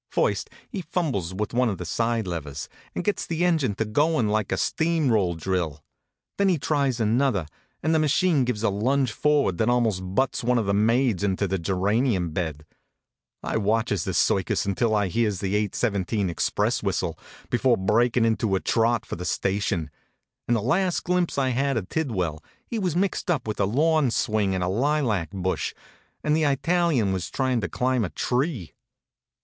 [0.09, 4.29] First he fumbles with one of the side levers, and gets the engine to going
[4.29, 5.83] like a steam rock drill.
[6.39, 7.45] Then he tries another,
[7.83, 11.45] and the machine gives a lunge forward that almost butts one of the maids into
[11.45, 12.65] a geranium bed.
[13.43, 17.15] I watches the circus until I hears the eight seventeen express whistle,
[17.51, 19.91] before breakin into a trot for the station,
[20.47, 24.09] and the last glimpse I had of Tidwell he was mixed up with a lawn
[24.09, 25.75] swing and a lilac bush,
[26.23, 28.73] and the Italian was tryin to climb a tree.